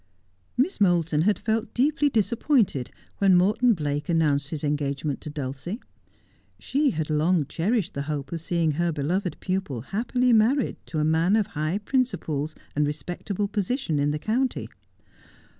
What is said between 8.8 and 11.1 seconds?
beloved pupil happily married to a